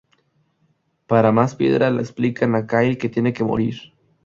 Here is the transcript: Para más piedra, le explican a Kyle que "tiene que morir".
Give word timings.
Para 1.05 1.31
más 1.31 1.53
piedra, 1.53 1.91
le 1.91 2.01
explican 2.01 2.55
a 2.55 2.65
Kyle 2.65 2.97
que 2.97 3.07
"tiene 3.07 3.33
que 3.33 3.43
morir". 3.43 3.93